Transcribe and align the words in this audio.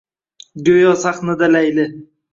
Go’yo 0.69 0.95
sahnada 1.03 1.51
Layli 1.53 1.87